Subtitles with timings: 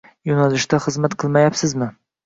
[0.29, 1.95] yo‘nalishda xizmat qilmayapmizmi?